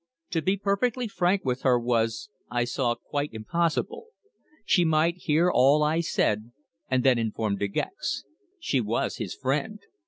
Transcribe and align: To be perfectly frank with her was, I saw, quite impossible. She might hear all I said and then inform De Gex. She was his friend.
To 0.31 0.41
be 0.41 0.57
perfectly 0.57 1.07
frank 1.07 1.45
with 1.45 1.61
her 1.61 1.79
was, 1.79 2.27
I 2.49 2.63
saw, 2.63 2.95
quite 2.95 3.33
impossible. 3.35 4.07
She 4.65 4.83
might 4.83 5.17
hear 5.17 5.51
all 5.53 5.83
I 5.83 5.99
said 5.99 6.51
and 6.89 7.03
then 7.03 7.19
inform 7.19 7.57
De 7.57 7.67
Gex. 7.67 8.23
She 8.59 8.81
was 8.81 9.17
his 9.17 9.35
friend. 9.35 9.77